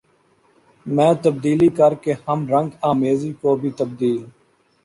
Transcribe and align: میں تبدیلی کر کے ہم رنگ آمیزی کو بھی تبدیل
میں 0.85 1.13
تبدیلی 1.23 1.67
کر 1.77 1.93
کے 2.03 2.13
ہم 2.27 2.47
رنگ 2.47 2.69
آمیزی 2.91 3.31
کو 3.41 3.55
بھی 3.55 3.69
تبدیل 3.77 4.19